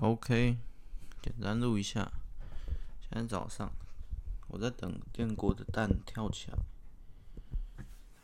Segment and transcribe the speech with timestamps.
[0.00, 0.56] OK，
[1.20, 2.12] 简单录一下。
[3.00, 3.72] 现在早上，
[4.46, 6.58] 我在等电锅的蛋跳起来。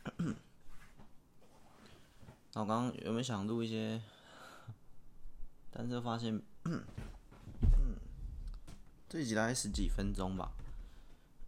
[2.55, 4.01] 那我刚刚有没有想录一些？
[5.73, 6.41] 但是发现，
[9.09, 10.52] 这一集大概十几分钟吧。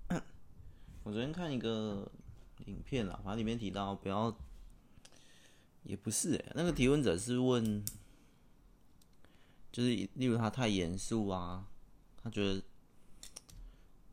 [1.04, 2.10] 我昨天看一个
[2.64, 4.36] 影片啦，反正里面提到不要，
[5.84, 7.84] 也不是、那个提问者是问。
[9.76, 11.66] 就是例如他太严肃啊，
[12.22, 12.62] 他觉得，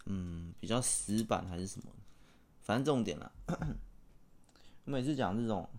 [0.08, 1.90] 嗯，比较死板还是什么，
[2.62, 3.32] 反正重点啦。
[3.48, 3.56] 我
[4.92, 5.70] 每次讲这种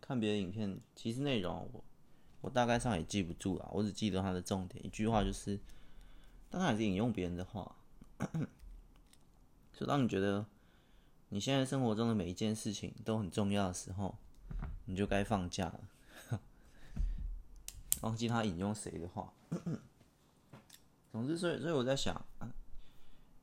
[0.00, 1.84] 看别的影片，其实内容我
[2.40, 5.60] 我大概上也记不住啦，我只记得他的重点一句话，就是，
[6.48, 7.76] 但他还是引用别人的话，
[9.76, 10.46] 就当你觉得
[11.28, 14.16] 你现在生活中的每一件事情都很重要的时候，
[14.86, 15.80] 你就该放假了。
[18.00, 19.32] 忘记他引用谁的话。
[21.12, 22.24] 总之，所以所以我在想，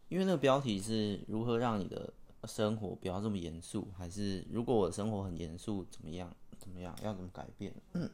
[0.07, 2.13] 因为那个标题是如何让你的
[2.45, 6.33] 生活不要这么严肃，还是如果我的生活很严肃，怎么样？
[6.57, 6.95] 怎么样？
[7.03, 7.73] 要怎么改变？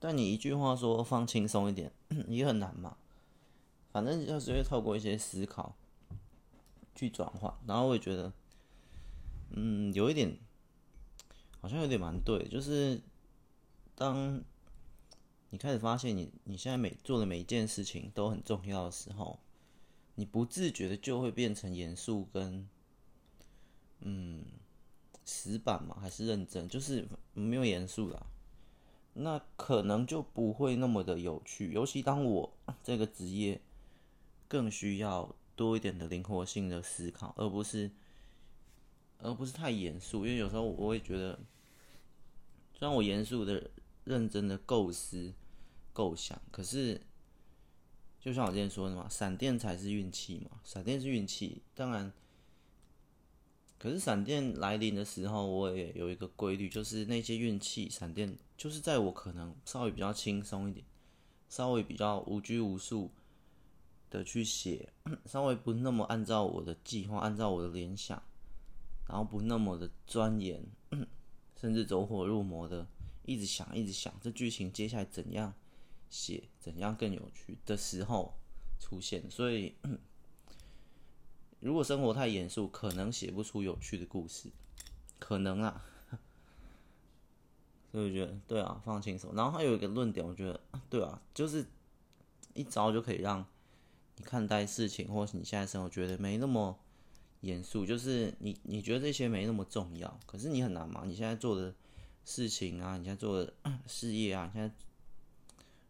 [0.00, 1.92] 但你一句话说放轻松一点，
[2.26, 2.96] 也很难嘛。
[3.92, 5.76] 反正就是会透过一些思考
[6.94, 8.32] 去转换，然后我也觉得，
[9.50, 10.38] 嗯，有一点
[11.60, 12.98] 好像有点蛮对，就是
[13.94, 14.42] 当。
[15.52, 19.40] 你开始发现你，你现在每做的每一件事情都很重要的时候，
[20.14, 22.68] 你不自觉的就会变成严肃跟，
[23.98, 24.44] 嗯，
[25.24, 26.68] 死板嘛，还是认真？
[26.68, 28.26] 就是没有严肃啦，
[29.14, 31.72] 那可能就不会那么的有趣。
[31.72, 32.52] 尤其当我
[32.84, 33.60] 这个职业
[34.46, 37.90] 更需要多一点的灵活性的思考，而不是，
[39.18, 40.24] 而不是太严肃。
[40.24, 41.40] 因为有时候我会觉得，
[42.78, 43.68] 虽然我严肃的。
[44.04, 45.32] 认真的构思、
[45.92, 47.00] 构想，可是
[48.18, 52.12] 就像我之前说的嘛，闪电才是运气嘛，闪电是运气，当然，
[53.78, 60.84] 可是闪电来临的时候，我也有一个规律，就是那些运气闪电，就是在我可能稍微比较轻松一点，
[61.48, 63.10] 稍微比较无拘无束
[64.10, 64.92] 的去写，
[65.26, 68.22] 稍微不那么按照我的计划，按照我的联想，
[69.08, 70.62] 然后不那么的钻研，
[71.60, 72.86] 甚至走火入魔的。
[73.30, 75.54] 一直想，一直想，这剧情接下来怎样
[76.08, 78.34] 写，怎样更有趣的时候
[78.80, 79.30] 出现。
[79.30, 79.72] 所以，
[81.60, 84.50] 如果生活太严肃，可能写不出有趣的故事，
[85.20, 85.84] 可能啊。
[87.92, 89.32] 所以我觉得，对啊，放轻松。
[89.36, 90.60] 然后还有一个论点，我觉得，
[90.90, 91.64] 对啊，就是
[92.54, 93.46] 一招就可以让
[94.16, 96.76] 你看待事情，或是你现在生活觉得没那么
[97.42, 101.72] 严肃，就是你你觉得这些没那么重要，可是你很难嘛，你现在做的。
[102.30, 103.52] 事情啊，你现在做的
[103.88, 104.72] 事业啊，你现在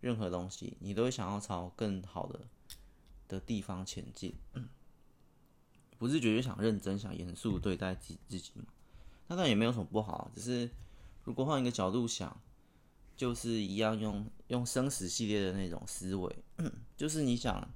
[0.01, 2.41] 任何东西，你都会想要朝更好的
[3.29, 4.35] 的地方前进，
[5.99, 8.65] 不是绝对想认真、想严肃对待自自己嘛？
[9.29, 10.71] 那当然也没有什么不好，只是
[11.25, 12.41] 如果换一个角度想，
[13.19, 16.35] 就是一样用用生死系列的那种思维，
[16.97, 17.69] 就是你想，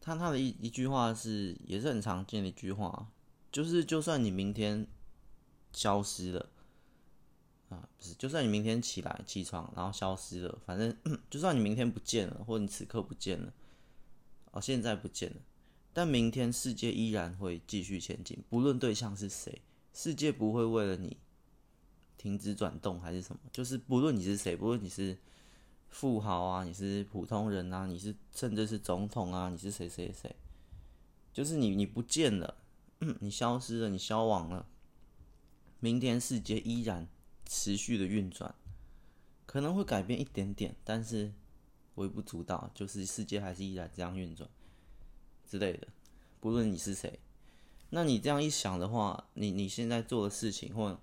[0.00, 3.08] 他他的一一句话是也是很常见的一句话，
[3.52, 4.88] 就是就算你明天
[5.72, 6.50] 消失了。
[7.68, 10.96] 啊，不是，就算你明天起来起床，然后消失了，反正
[11.28, 13.52] 就算你明天不见了，或你此刻不见了，
[14.52, 15.36] 哦，现在不见了，
[15.92, 19.62] 但明天世界依然会继续前进，不论对象是谁，
[19.92, 21.16] 世界不会为了你
[22.16, 25.18] 停止转动还是什么，就是不论你是谁，不论你是
[25.88, 30.36] 富豪啊，你是普通人啊，你是甚至是总统啊，你是谁谁谁，
[31.32, 32.58] 就是你你不见了，
[33.18, 34.66] 你消失了，你消亡了，
[35.80, 37.08] 明天世界依然。
[37.46, 38.54] 持续的运转
[39.46, 41.32] 可能会改变一点点，但是
[41.94, 44.50] 微不足道，就是世界还是依然这样运转
[45.48, 45.86] 之类的。
[46.40, 47.18] 不论你是谁，
[47.90, 51.00] 那你这样一想的话，你你现在做的事情或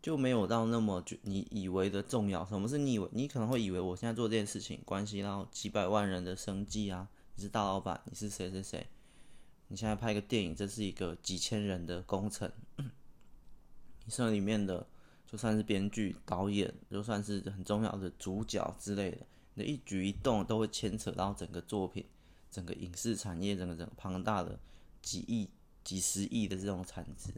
[0.00, 2.44] 就没有到那么就你以为的重要。
[2.44, 3.08] 什么是你以为？
[3.12, 7.08] 你可能会以为我现在做这件事情关系到几百万人的生计啊？
[7.34, 8.86] 你是大老板，你是谁谁谁？
[9.68, 14.86] 你现在拍个电影，这是一个几千人的工程， 你是里面的。
[15.30, 19.18] 就算是编剧、导演，就算是很重要的主角之类的，
[19.52, 22.02] 你的一举一动都会牵扯到整个作品、
[22.50, 24.58] 整个影视产业、整个整个庞大的
[25.02, 25.50] 几亿、
[25.84, 27.30] 几十亿的这种产值，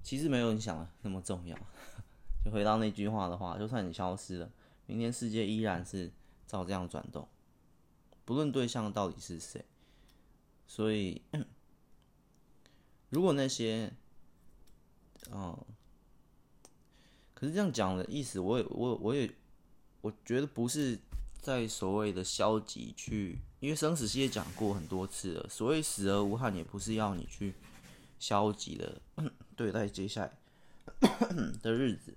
[0.00, 1.58] 其实没有你想的那么重要。
[2.44, 4.48] 就回到那句话的话，就算你消失了，
[4.86, 6.12] 明天世界依然是
[6.46, 7.26] 照这样转动，
[8.24, 9.64] 不论对象到底是谁。
[10.68, 11.20] 所以，
[13.10, 13.92] 如果那些，
[15.32, 15.66] 哦。
[17.40, 19.34] 可是这样讲的意思，我也我我也
[20.02, 20.98] 我觉得不是
[21.40, 27.54] 在所谓的消极去，因为生死系也讲过很多次了，所谓死而无憾，也不是要你去
[28.18, 29.00] 消极的
[29.56, 30.30] 对待接下来
[31.62, 32.14] 的日子，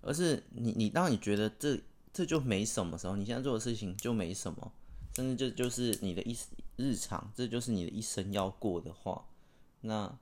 [0.00, 1.78] 而是你你当你觉得这
[2.14, 4.72] 这就没什么时候，你现在做的事情就没什么，
[5.14, 6.34] 甚至这就是你的一
[6.76, 9.26] 日常，这就是你的一生要过的话，
[9.82, 10.18] 那。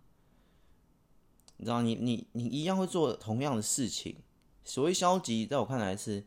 [1.56, 4.16] 你知道你，你你一样会做同样的事情。
[4.64, 6.24] 所谓消极，在我看来是，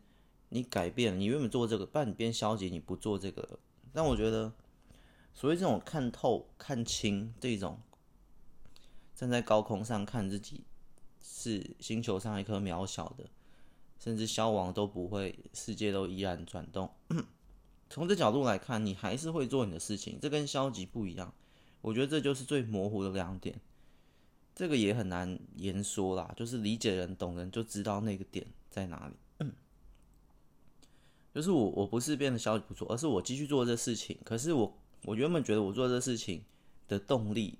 [0.49, 3.59] 你改变，你原本做这个，不然你变消极，你不做这个。
[3.91, 4.53] 但我觉得，
[5.33, 7.79] 所谓这种看透、看清这种，
[9.15, 10.63] 站在高空上看自己
[11.21, 13.25] 是星球上一颗渺小的，
[13.99, 16.89] 甚至消亡都不会，世界都依然转动。
[17.89, 21.33] 从这角度来看，你还是会做你的事情，这跟消极不一样。
[21.81, 23.59] 我觉得这就是最模糊的两点。
[24.57, 29.13] 这个也很难言说啦，就是理解人、懂人就知道那个点在哪里。
[31.31, 34.17] 就是我，我不是变得消极不做，而是我继续做这事情。
[34.23, 36.43] 可是我，我原本觉得我做这事情
[36.87, 37.59] 的动力，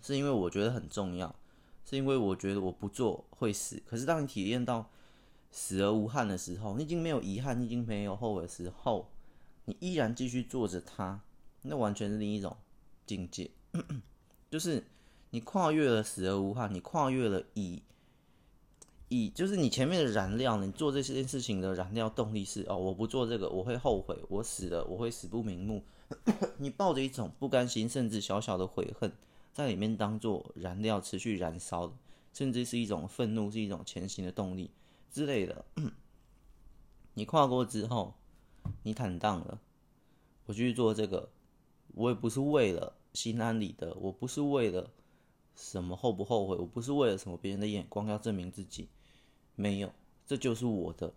[0.00, 1.36] 是因为我觉得很重要，
[1.84, 3.82] 是因为我觉得我不做会死。
[3.84, 4.90] 可是当你体验到
[5.50, 9.10] 死而无憾的时候，你已经没有遗憾，你已经没有后悔的时候，
[9.66, 11.20] 你依然继续做着它，
[11.60, 12.56] 那完全是另一种
[13.04, 13.50] 境界，
[14.50, 14.82] 就是。
[15.32, 17.82] 你跨越了死而无憾，你跨越了以
[19.08, 25.82] 以就是你前面的燃料，你做这件事情的燃料动力是哦，我不做这个我会后悔，我死了我会死不瞑目。
[26.58, 29.10] 你抱着一种不甘心，甚至小小的悔恨
[29.54, 31.90] 在里面当做燃料持续燃烧，
[32.34, 34.70] 甚至是一种愤怒，是一种前行的动力
[35.10, 35.64] 之类的。
[37.14, 38.12] 你跨过之后，
[38.82, 39.58] 你坦荡了，
[40.44, 41.30] 我去做这个，
[41.94, 44.90] 我也不是为了心安理得，我不是为了。
[45.54, 46.56] 什么后不后悔？
[46.56, 48.88] 我不是为了什么别人的眼光要证明自己，
[49.54, 49.92] 没有，
[50.26, 51.12] 这就是我的，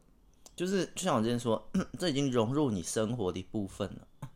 [0.55, 4.29] 就是就像我之前说， 这已经融入你生活的一部分了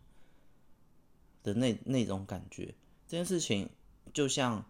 [1.44, 2.76] 的那那种感觉。
[3.08, 3.70] 这件事情
[4.14, 4.66] 就像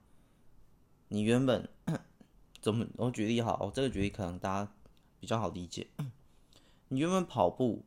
[1.10, 1.68] 你原本
[2.62, 2.86] 怎么？
[2.98, 4.72] 我举例好，我这个举例可能大家
[5.20, 5.88] 比较好理解。
[6.90, 7.84] 你原本跑步，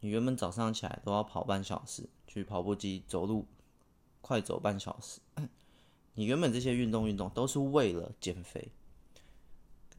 [0.00, 3.46] 你原本早上起来都要跑半小时，去跑步机走路，
[4.20, 5.20] 快走半小时。
[6.18, 8.72] 你原本这些运动运动都是为了减肥，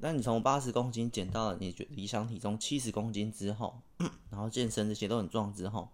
[0.01, 3.81] 但你从八十公斤减到了你觉理想体重七十公斤之后，
[4.30, 5.88] 然后健身这些都很壮之后，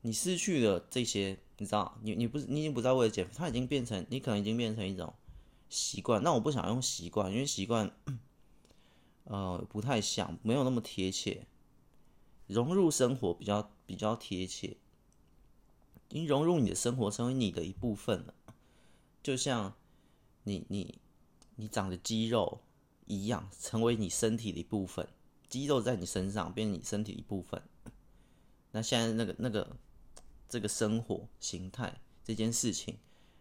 [0.00, 5.12] 你失去了这些，你知道，你你不是你已经不再为了减肥，它已经变成你可能已经变成一种
[5.68, 6.22] 习惯。
[6.22, 7.94] 那我不想用习惯，因为习惯，
[9.24, 11.46] 呃，不太像，没有那么贴切，
[12.46, 14.78] 融入生活比较比较贴切，
[16.08, 18.32] 已经融入你的生活，成为你的一部分了。
[19.26, 19.74] 就像
[20.44, 21.00] 你你
[21.56, 22.60] 你长的肌肉
[23.06, 25.08] 一样，成为你身体的一部分。
[25.48, 27.60] 肌肉在你身上，变成你身体一部分。
[28.70, 29.76] 那现在那个那个
[30.48, 32.98] 这个生活形态这件事情，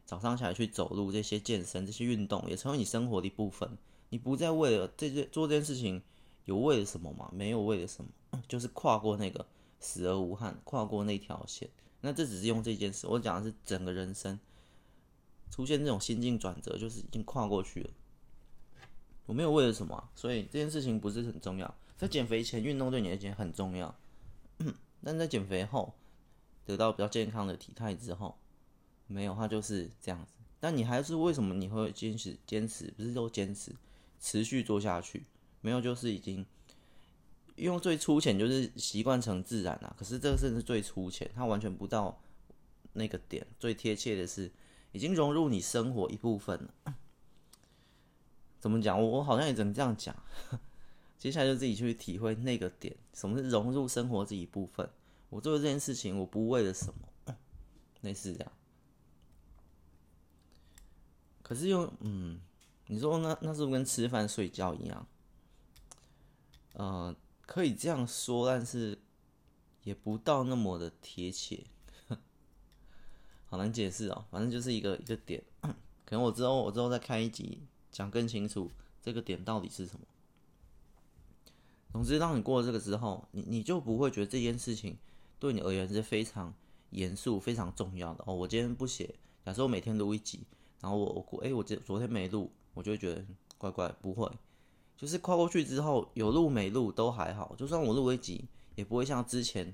[0.07, 3.77] 早上起来去走路，这些健身这些运动，也成为你生活的一部分。
[4.09, 6.01] 你不再为了这件做这件事情，
[6.45, 7.29] 有为了什么吗？
[7.31, 8.09] 没有为了什么，
[8.49, 9.45] 就是跨过那个
[9.79, 11.69] 死而无憾，跨过那条线。
[12.01, 14.39] 那这只是用这件事，我讲的是整个人生。
[15.55, 17.89] 出现这种心境转折，就是已经跨过去了。
[19.25, 21.75] 我没有为了什么，所以这件事情不是很重要。
[21.95, 23.95] 在减肥前，运动对你而言很重要。
[25.01, 25.93] 但在减肥后，
[26.65, 28.37] 得到比较健康的体态之后，
[29.07, 30.33] 没有，它就是这样子。
[30.59, 32.37] 但你还是为什么你会坚持？
[32.45, 33.71] 坚持不是说坚持，
[34.19, 35.23] 持续做下去。
[35.61, 36.45] 没有，就是已经
[37.55, 39.95] 用最粗浅，就是习惯成自然了。
[39.97, 42.21] 可是这个甚至最粗浅，它完全不到
[42.91, 43.47] 那个点。
[43.57, 44.51] 最贴切的是。
[44.95, 46.95] 已经融入你生活一部分了。
[48.61, 48.97] 怎么讲？
[48.97, 50.15] 我我好像也只能这样讲。
[51.19, 54.89] 接下来就自己去体会那个点，什么是融入生活这一部分。
[55.29, 57.35] 我做的这件事情，我不为了什么，
[58.01, 58.51] 类似这样。
[61.43, 62.39] 可是又嗯，
[62.87, 65.05] 你说那那是不是跟吃饭睡觉一样？
[66.73, 67.13] 呃，
[67.45, 68.97] 可以这样说，但是
[69.83, 71.65] 也不到那么的贴切。
[73.47, 77.59] 好难解释哦，反正就是一个一个点， 可能我之后我之后再开一集
[77.91, 78.69] 讲更清楚
[79.01, 80.05] 这个点到底是什么。
[81.91, 84.97] 总之，当你过了这个之后，你你就不会觉得这件事情
[85.39, 86.53] 对你而言是非常
[86.89, 88.35] 严肃、非常重要的哦。
[88.35, 90.41] 我今天不写，假设我每天录一集，
[90.81, 93.25] 然后我我过，哎，我昨昨天没录，我就会觉得
[93.57, 94.29] 怪怪，不会，
[94.97, 98.43] 就是跨过去之后有录没录都还好，就算我录一集，
[98.75, 99.73] 也不会像之前。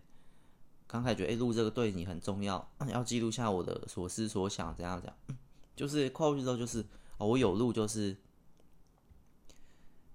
[0.92, 5.38] 刚才觉得，哎，录这个对你很重要，要记录下我的所思所想，怎样怎样，
[5.74, 6.86] 就是跨过去之后，就是
[7.18, 8.18] 哦，我有录，就是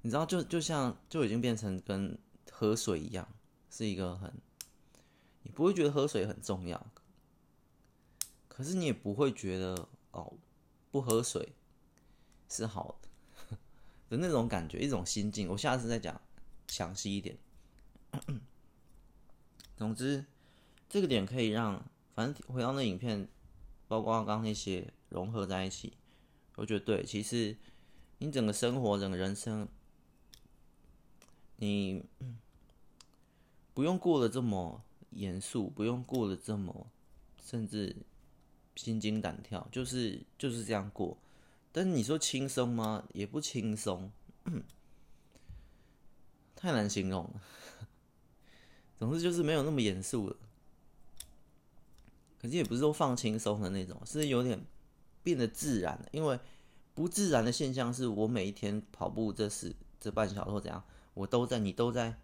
[0.03, 2.19] 你知道，就就像就已经变成跟
[2.53, 3.27] 喝水一样，
[3.71, 4.31] 是一个很，
[5.45, 6.87] 你不会觉得喝水很重要，
[8.47, 10.35] 可是你也不会觉得哦，
[10.91, 11.55] 不喝水
[12.51, 13.57] 是好的
[14.11, 15.49] 的那种感觉，一种心境。
[15.49, 16.21] 我下次再讲
[16.69, 17.39] 详细一点。
[19.75, 20.25] 总之，
[20.89, 23.29] 这个点可以让，反正回到那影片，
[23.89, 25.93] 包括刚刚那些融合在一起，
[26.57, 27.05] 我觉得对。
[27.05, 27.57] 其实
[28.19, 29.69] 你整个生活，整个人生，
[31.57, 32.05] 你
[33.75, 36.87] 不用过得这么严肃，不用过得这么
[37.45, 37.95] 甚至
[38.75, 41.19] 心惊胆跳，就是就是这样过。
[41.73, 43.05] 但是你说轻松吗？
[43.13, 44.11] 也不轻松，
[46.55, 47.41] 太难形容了。
[48.97, 50.37] 总之就是没有那么严肃了，
[52.41, 54.65] 可是也不是说放轻松的那种，是有点
[55.23, 56.09] 变得自然了。
[56.13, 56.39] 因为
[56.95, 60.83] 不自然的现象是我每一天跑步这时这半小时或怎样，
[61.15, 62.19] 我都在你都在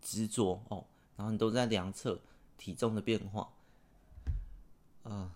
[0.00, 0.84] 执着哦，
[1.16, 2.20] 然后你都在量测
[2.56, 3.52] 体重的变化，
[5.02, 5.32] 啊、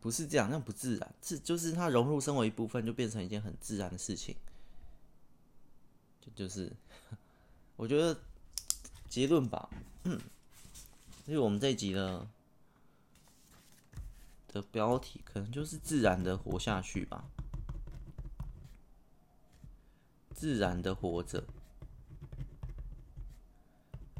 [0.00, 4.36] 不是这样，那不自然，是就是它融入生活一部分，就变成一件很自然的事情，
[6.20, 6.72] 就就是
[7.76, 8.18] 我觉得。
[9.08, 9.70] 结论吧，
[10.04, 10.20] 嗯，
[11.24, 12.28] 所以我们这一集的
[14.60, 17.24] 的标题可能就是自然的活下去吧，
[20.34, 21.44] 自然的活着，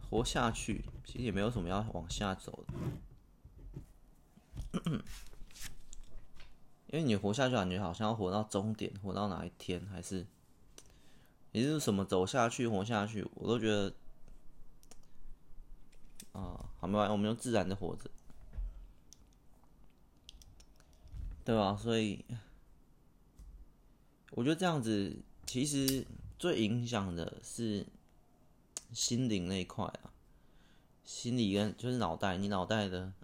[0.09, 2.65] 活下去，其实也没有什么要往下走
[4.73, 4.81] 的，
[6.87, 10.25] 因为你活下去感觉好像要活到终点，活到哪一天，还是
[11.53, 13.93] 也就是什么走下去，活下去，我都觉得。
[16.33, 18.08] 啊，好，没关系，我们用自然的活着，
[21.49, 21.75] 对吧？
[21.75, 22.23] 所以
[24.33, 26.05] 我觉得这样子其实
[26.39, 27.87] 最影响的是
[28.93, 30.13] 心灵那一块啊，
[31.07, 33.15] 心理跟就是脑袋，你脑袋的，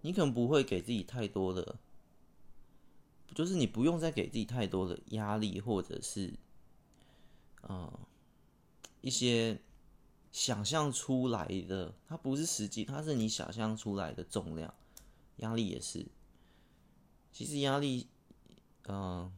[0.00, 1.76] 你可能不会给自己太多的，
[3.36, 6.34] 就是你不用再给自己太多的压力，或者是，
[7.60, 8.00] 呃，
[9.00, 9.60] 一些。
[10.32, 14.74] 想象出来的，它不是实际，它是你想象出来的重量，
[15.36, 16.04] 压力也是。
[17.34, 18.06] 其实压力，
[18.86, 19.30] 嗯、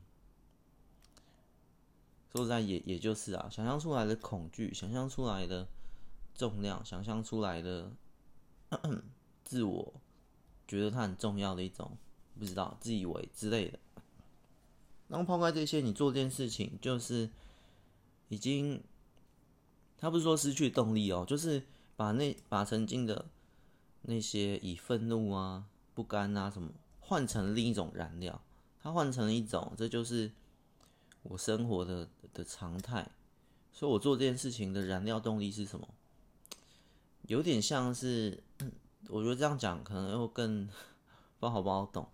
[2.30, 5.66] 说实在也也就是啊，想象出来的恐惧，想象出来的
[6.34, 7.90] 重量，想象出来的
[8.70, 9.02] 咳咳
[9.42, 9.94] 自我，
[10.68, 11.96] 觉得它很重要的一种，
[12.38, 13.78] 不知道自以为之类的。
[15.08, 17.30] 然后抛开这些，你做这件事情就是
[18.28, 18.80] 已经。
[19.98, 21.62] 他不是说失去动力哦，就是
[21.96, 23.24] 把那把曾经的
[24.02, 26.70] 那些以愤怒啊、不甘啊什么
[27.06, 28.42] 换成另一种燃料，
[28.82, 30.30] 它换成了一种，这就是
[31.22, 33.08] 我生活的的常态。
[33.72, 35.88] 所以我做这件事情的燃料动力是什么？
[37.28, 38.42] 有点像是，
[39.08, 40.68] 我觉得这样讲可能又更
[41.38, 42.08] 不好不好懂，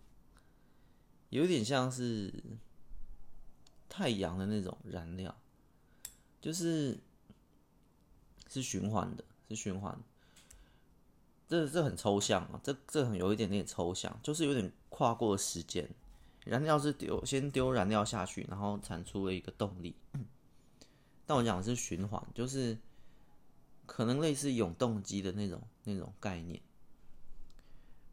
[1.30, 2.32] 有点像是
[3.88, 5.34] 太阳的那种燃料，
[6.40, 6.98] 就是。
[8.48, 9.98] 是循环的，是循环。
[11.52, 15.86] 这这很抽象啊，这这很有一点点抽象，就是有点跨过时间。
[16.46, 19.94] 燃料是丢，先丢燃料下去，然后产出了一个动力。
[21.26, 22.78] 但我讲的是循环，就是
[23.84, 26.58] 可能类似永动机的那种那种概念。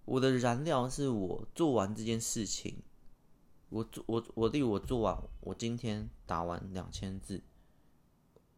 [0.03, 2.83] 我的燃料是我做完这件事情，
[3.69, 7.41] 我做我我例如我做完，我今天打完两千字，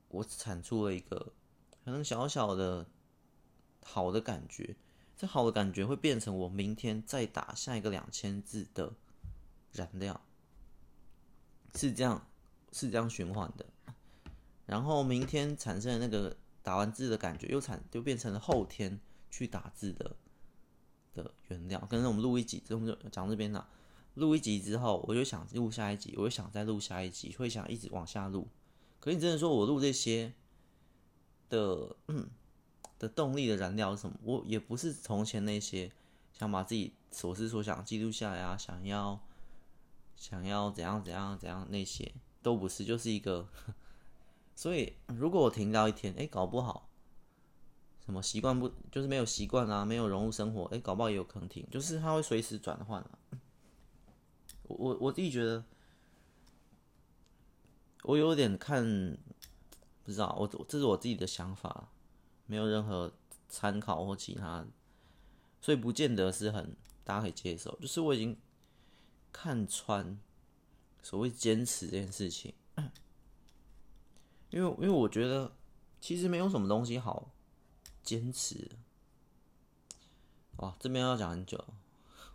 [0.07, 1.33] 我产出了一个。
[1.85, 2.87] 可能小小的
[3.83, 4.75] 好的感觉，
[5.17, 8.93] 这好的感觉会变成我明天再打下一个两千字的
[9.71, 10.21] 燃料，
[11.75, 12.27] 是这样，
[12.71, 13.65] 是这样循环的。
[14.65, 20.15] 然后明天产生的那个打完字的感觉，又产就变成了后天去打字的
[21.13, 21.79] 的原料。
[21.89, 23.67] 可能我们录一集之后，就讲这边了。
[24.15, 28.47] 录一集之后，我就想录下一集，我就想再录下一集，会想一直往下录。
[28.99, 30.33] 可你真的说我录这些？
[31.49, 32.29] 的嗯
[33.01, 34.15] 的动力的燃料是什么？
[34.21, 35.91] 我也不是从前那些
[36.31, 39.19] 想把自己所思所想记录下来啊，想要
[40.15, 43.49] 想要怎样怎样怎样那些都不是，就是一个。
[44.55, 46.87] 所以如果我停到一天，哎，搞不好
[48.05, 53.17] 什么习惯不就是没有习惯啊，没有融入生活，哎，搞不好也有可能停，就是它会随时转换啊。
[54.61, 55.65] 我我我自己觉得，
[58.03, 59.17] 我有点看。
[60.03, 61.87] 不知道，我这是我自己的想法，
[62.51, 63.09] 没有任何
[63.47, 64.65] 参考或其他，
[65.61, 67.73] 所以不见得是很大家可以接受。
[67.79, 68.37] 就是我已经
[69.31, 70.19] 看穿
[71.01, 72.53] 所谓坚持这件事情，
[74.49, 75.55] 因为因为我觉得
[76.01, 77.31] 其实没有什么东西好
[78.03, 78.69] 坚持。
[80.57, 81.57] 哇，这边要讲很久，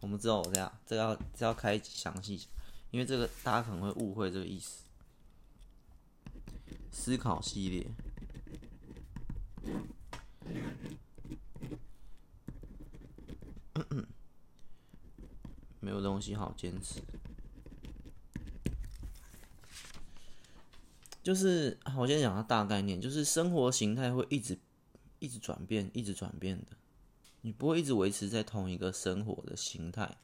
[0.01, 2.49] 我们知道我这样，这要这要开一集详细讲，
[2.91, 4.87] 因为这个大家可能会误会这个意思。
[6.91, 7.87] 思考系列，
[15.79, 17.03] 没有东西好坚持。
[21.23, 24.59] 就是我先讲个大概念，就是生活形态会一直
[25.19, 26.73] 一直转变，一直转变的，
[27.43, 30.17] 你不会一直维持在同一个生活的形态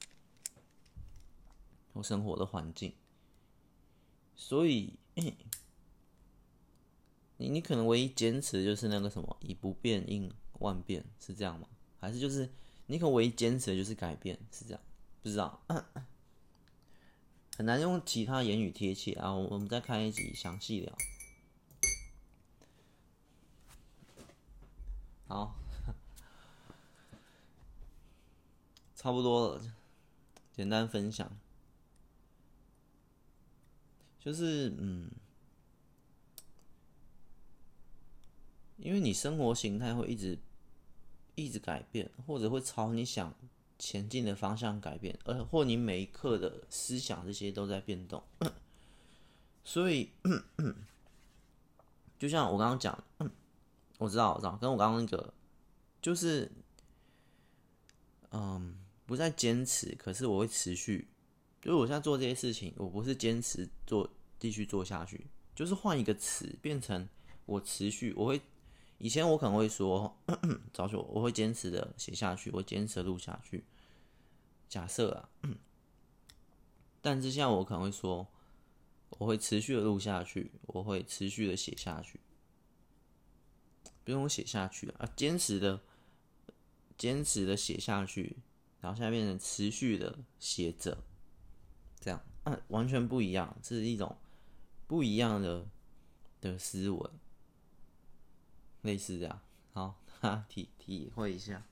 [1.92, 2.94] 或生活的环境，
[4.34, 4.94] 所以
[7.36, 11.68] 你你可能唯一坚持的就是那个什么以不变应万变，是这样吗？
[12.00, 12.48] 还是就是
[12.86, 14.80] 你可能唯一坚持的就是改变，是这样？
[15.22, 15.62] 不知道。
[17.56, 19.32] 很难用其他言语贴切啊！
[19.32, 20.98] 我们再开一集详细聊。
[25.28, 25.54] 好，
[28.96, 29.62] 差不多了，
[30.52, 31.30] 简单分享。
[34.18, 35.10] 就是嗯，
[38.78, 40.38] 因为你生活形态会一直
[41.34, 43.34] 一直改变，或者会朝你想。
[43.84, 48.22] 前进的方向改变，而或你每一刻的思想这些都在变动，
[49.64, 50.08] 所以
[52.16, 52.96] 就像我刚刚讲，
[53.98, 55.34] 我知道，我知道，跟我刚刚那个
[56.00, 56.48] 就是，
[58.30, 61.08] 嗯，不再坚持，可是我会持续，
[61.60, 64.08] 就我现在做这些事情，我不是坚持做，
[64.38, 67.08] 继续做下去，就是换一个词，变成
[67.46, 68.40] 我持续，我会。
[68.98, 70.16] 以前我可能会说，
[70.72, 73.64] 早说我会坚持的写下去，我坚持的录下去。
[74.72, 75.28] 假设啊，
[77.02, 78.26] 但是像我可能会说，
[79.10, 82.18] 我会持续的录下去，我会持续的写下去。
[84.02, 85.82] 不用写下去啊，坚持的，
[86.96, 88.38] 坚持的写下去，
[88.80, 91.04] 然后现在变成持续的写着，
[92.00, 94.16] 这样，嗯，完全不一样，这是一种
[94.86, 95.66] 不一样的
[96.40, 97.10] 的思维。
[98.80, 99.38] 类似这样，
[99.74, 101.62] 好， 哈，体体会一下。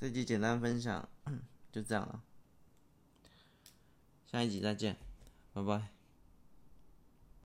[0.00, 1.06] 这集简单分享，
[1.72, 2.22] 就这样了。
[4.30, 4.96] 下一集再见，
[5.52, 5.99] 拜拜。